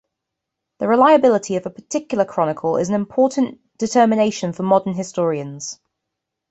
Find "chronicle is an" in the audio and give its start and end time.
2.25-2.95